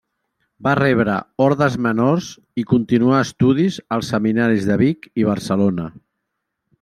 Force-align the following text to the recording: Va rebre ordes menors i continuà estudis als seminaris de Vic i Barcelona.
Va 0.67 0.71
rebre 0.77 1.17
ordes 1.47 1.75
menors 1.87 2.29
i 2.63 2.65
continuà 2.73 3.19
estudis 3.25 3.77
als 3.99 4.09
seminaris 4.15 4.65
de 4.71 4.79
Vic 4.85 5.07
i 5.25 5.31
Barcelona. 5.33 5.87